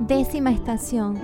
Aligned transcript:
Décima 0.00 0.50
estación. 0.50 1.20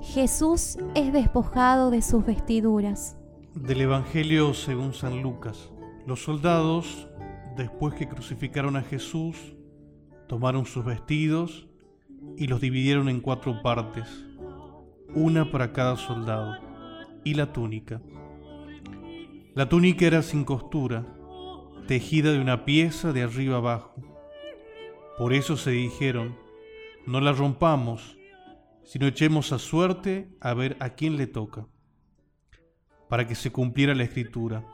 Jesús 0.00 0.78
es 0.94 1.12
despojado 1.12 1.90
de 1.90 2.02
sus 2.02 2.24
vestiduras. 2.24 3.18
Del 3.52 3.80
Evangelio 3.80 4.54
según 4.54 4.94
San 4.94 5.22
Lucas. 5.22 5.72
Los 6.06 6.22
soldados, 6.22 7.08
después 7.56 7.94
que 7.94 8.08
crucificaron 8.08 8.76
a 8.76 8.82
Jesús, 8.82 9.56
tomaron 10.28 10.66
sus 10.66 10.84
vestidos 10.84 11.66
y 12.36 12.46
los 12.46 12.60
dividieron 12.60 13.08
en 13.08 13.20
cuatro 13.20 13.60
partes, 13.60 14.06
una 15.16 15.50
para 15.50 15.72
cada 15.72 15.96
soldado, 15.96 16.54
y 17.24 17.34
la 17.34 17.52
túnica. 17.52 18.00
La 19.56 19.68
túnica 19.68 20.06
era 20.06 20.22
sin 20.22 20.44
costura, 20.44 21.04
tejida 21.88 22.30
de 22.30 22.40
una 22.40 22.64
pieza 22.64 23.12
de 23.12 23.24
arriba 23.24 23.56
abajo. 23.56 23.96
Por 25.18 25.32
eso 25.32 25.56
se 25.56 25.72
dijeron, 25.72 26.36
no 27.06 27.20
la 27.20 27.32
rompamos, 27.32 28.16
sino 28.84 29.06
echemos 29.06 29.52
a 29.52 29.58
suerte 29.58 30.28
a 30.40 30.54
ver 30.54 30.76
a 30.80 30.90
quién 30.90 31.16
le 31.16 31.26
toca, 31.26 31.66
para 33.08 33.26
que 33.26 33.34
se 33.34 33.50
cumpliera 33.50 33.94
la 33.94 34.04
escritura. 34.04 34.66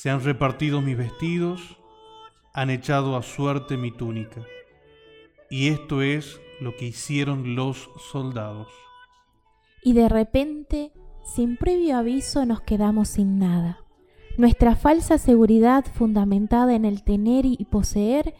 Se 0.00 0.10
han 0.10 0.22
repartido 0.22 0.80
mis 0.80 0.96
vestidos, 0.96 1.78
han 2.52 2.70
echado 2.70 3.16
a 3.16 3.22
suerte 3.22 3.76
mi 3.76 3.90
túnica. 3.90 4.44
Y 5.50 5.68
esto 5.68 6.02
es 6.02 6.40
lo 6.60 6.76
que 6.76 6.86
hicieron 6.86 7.54
los 7.56 7.90
soldados. 8.10 8.68
Y 9.82 9.94
de 9.94 10.08
repente, 10.08 10.92
sin 11.24 11.56
previo 11.56 11.96
aviso, 11.96 12.44
nos 12.44 12.60
quedamos 12.60 13.08
sin 13.08 13.38
nada. 13.38 13.78
Nuestra 14.36 14.76
falsa 14.76 15.18
seguridad 15.18 15.84
fundamentada 15.84 16.74
en 16.74 16.84
el 16.84 17.02
tener 17.02 17.44
y 17.46 17.66
poseer, 17.70 18.34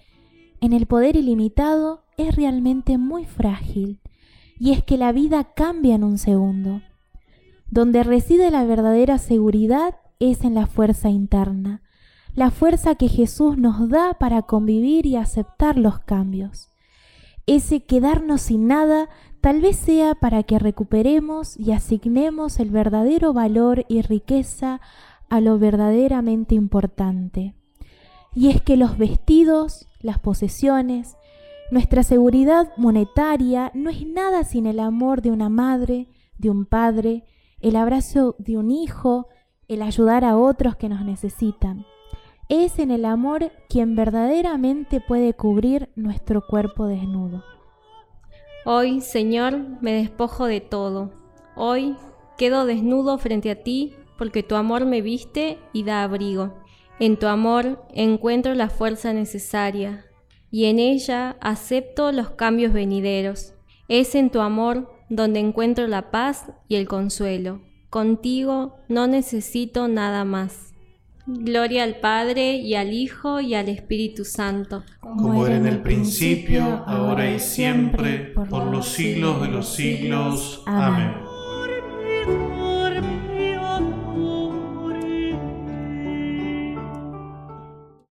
en 0.60 0.72
el 0.72 0.86
poder 0.86 1.16
ilimitado, 1.16 2.04
es 2.16 2.36
realmente 2.36 2.98
muy 2.98 3.24
frágil. 3.24 4.00
Y 4.58 4.72
es 4.72 4.84
que 4.84 4.98
la 4.98 5.12
vida 5.12 5.52
cambia 5.54 5.94
en 5.94 6.04
un 6.04 6.18
segundo. 6.18 6.82
Donde 7.70 8.02
reside 8.02 8.50
la 8.50 8.64
verdadera 8.64 9.18
seguridad 9.18 9.96
es 10.18 10.44
en 10.44 10.54
la 10.54 10.66
fuerza 10.66 11.08
interna, 11.08 11.82
la 12.34 12.50
fuerza 12.50 12.94
que 12.94 13.08
Jesús 13.08 13.56
nos 13.56 13.88
da 13.88 14.14
para 14.14 14.42
convivir 14.42 15.06
y 15.06 15.16
aceptar 15.16 15.78
los 15.78 15.98
cambios. 16.00 16.68
Ese 17.46 17.84
quedarnos 17.84 18.42
sin 18.42 18.66
nada 18.66 19.08
tal 19.40 19.60
vez 19.60 19.76
sea 19.76 20.14
para 20.14 20.42
que 20.42 20.58
recuperemos 20.58 21.58
y 21.58 21.72
asignemos 21.72 22.60
el 22.60 22.70
verdadero 22.70 23.32
valor 23.32 23.86
y 23.88 24.02
riqueza 24.02 24.80
a 25.30 25.40
lo 25.40 25.58
verdaderamente 25.58 26.54
importante. 26.54 27.54
Y 28.34 28.48
es 28.48 28.62
que 28.62 28.76
los 28.76 28.96
vestidos, 28.96 29.88
las 30.00 30.18
posesiones, 30.18 31.16
nuestra 31.70 32.02
seguridad 32.02 32.72
monetaria 32.76 33.70
no 33.74 33.90
es 33.90 34.06
nada 34.06 34.44
sin 34.44 34.66
el 34.66 34.80
amor 34.80 35.22
de 35.22 35.30
una 35.30 35.48
madre, 35.48 36.08
de 36.38 36.50
un 36.50 36.64
padre, 36.64 37.24
el 37.60 37.76
abrazo 37.76 38.34
de 38.38 38.56
un 38.56 38.70
hijo, 38.70 39.28
el 39.68 39.82
ayudar 39.82 40.24
a 40.24 40.36
otros 40.36 40.76
que 40.76 40.88
nos 40.88 41.04
necesitan. 41.04 41.86
Es 42.48 42.80
en 42.80 42.90
el 42.90 43.04
amor 43.04 43.52
quien 43.68 43.94
verdaderamente 43.94 45.00
puede 45.00 45.34
cubrir 45.34 45.90
nuestro 45.94 46.44
cuerpo 46.44 46.86
desnudo. 46.86 47.44
Hoy, 48.64 49.00
Señor, 49.00 49.58
me 49.80 49.92
despojo 49.92 50.46
de 50.46 50.60
todo. 50.60 51.12
Hoy 51.54 51.96
quedo 52.36 52.66
desnudo 52.66 53.18
frente 53.18 53.50
a 53.50 53.62
ti 53.62 53.94
porque 54.18 54.42
tu 54.42 54.56
amor 54.56 54.86
me 54.86 55.02
viste 55.02 55.58
y 55.72 55.84
da 55.84 56.02
abrigo. 56.02 56.54
En 57.00 57.16
tu 57.16 57.28
amor 57.28 57.82
encuentro 57.94 58.54
la 58.54 58.68
fuerza 58.68 59.14
necesaria 59.14 60.04
y 60.50 60.66
en 60.66 60.78
ella 60.78 61.38
acepto 61.40 62.12
los 62.12 62.30
cambios 62.32 62.74
venideros. 62.74 63.54
Es 63.88 64.14
en 64.14 64.28
tu 64.28 64.40
amor 64.40 64.92
donde 65.08 65.40
encuentro 65.40 65.86
la 65.86 66.10
paz 66.10 66.52
y 66.68 66.76
el 66.76 66.86
consuelo. 66.86 67.62
Contigo 67.88 68.76
no 68.88 69.06
necesito 69.06 69.88
nada 69.88 70.26
más. 70.26 70.74
Gloria 71.26 71.84
al 71.84 71.96
Padre 72.00 72.56
y 72.56 72.74
al 72.74 72.92
Hijo 72.92 73.40
y 73.40 73.54
al 73.54 73.70
Espíritu 73.70 74.26
Santo. 74.26 74.84
Como 75.00 75.46
era 75.46 75.56
en 75.56 75.66
el 75.66 75.80
principio, 75.80 76.84
ahora 76.86 77.30
y 77.30 77.40
siempre, 77.40 78.34
por 78.34 78.66
los 78.66 78.88
siglos 78.88 79.40
de 79.40 79.48
los 79.48 79.74
siglos. 79.74 80.62
Amén. 80.66 81.14